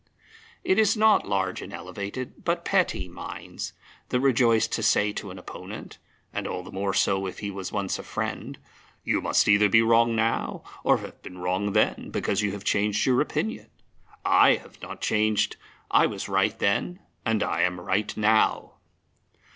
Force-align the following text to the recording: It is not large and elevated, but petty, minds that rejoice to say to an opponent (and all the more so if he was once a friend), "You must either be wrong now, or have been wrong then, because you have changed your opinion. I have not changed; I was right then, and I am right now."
It 0.63 0.79
is 0.79 0.97
not 0.97 1.27
large 1.29 1.61
and 1.61 1.71
elevated, 1.71 2.43
but 2.43 2.65
petty, 2.65 3.07
minds 3.07 3.73
that 4.09 4.19
rejoice 4.19 4.67
to 4.67 4.81
say 4.81 5.11
to 5.13 5.29
an 5.29 5.37
opponent 5.37 5.99
(and 6.33 6.47
all 6.47 6.63
the 6.63 6.71
more 6.71 6.95
so 6.95 7.27
if 7.27 7.37
he 7.37 7.51
was 7.51 7.71
once 7.71 7.99
a 7.99 8.03
friend), 8.03 8.57
"You 9.03 9.21
must 9.21 9.47
either 9.47 9.69
be 9.69 9.83
wrong 9.83 10.15
now, 10.15 10.63
or 10.83 10.97
have 10.97 11.21
been 11.21 11.37
wrong 11.37 11.73
then, 11.73 12.09
because 12.09 12.41
you 12.41 12.51
have 12.53 12.63
changed 12.63 13.05
your 13.05 13.21
opinion. 13.21 13.69
I 14.25 14.55
have 14.55 14.81
not 14.81 15.01
changed; 15.01 15.57
I 15.91 16.07
was 16.07 16.27
right 16.27 16.57
then, 16.57 17.01
and 17.23 17.43
I 17.43 17.61
am 17.61 17.79
right 17.79 18.11
now." 18.17 18.77